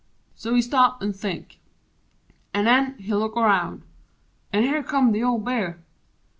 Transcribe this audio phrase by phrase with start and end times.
[0.33, 1.59] So he stop an' think:
[2.55, 3.83] An' nen He look around
[4.51, 5.77] An' here come th' old Bear!